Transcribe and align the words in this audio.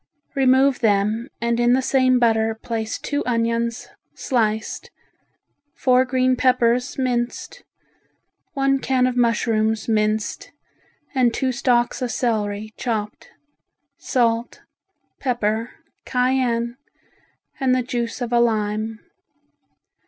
Remove 0.33 0.79
them 0.79 1.27
and 1.39 1.59
in 1.59 1.73
the 1.73 1.81
same 1.83 2.17
butter 2.17 2.55
place 2.55 2.97
two 2.97 3.21
onions, 3.27 3.89
sliced, 4.15 4.89
four 5.75 6.05
green 6.05 6.35
peppers 6.35 6.97
minced, 6.97 7.61
one 8.53 8.79
can 8.79 9.05
of 9.05 9.15
mushrooms 9.15 9.87
minced, 9.87 10.51
and 11.13 11.35
two 11.35 11.51
stalks 11.51 12.01
of 12.01 12.09
celery 12.11 12.73
chopped; 12.77 13.29
salt, 13.99 14.61
pepper, 15.19 15.69
cayenne, 16.03 16.77
and 17.59 17.75
the 17.75 17.83
juice 17.83 18.21
of 18.21 18.33
a 18.33 18.39
lime. 18.39 18.97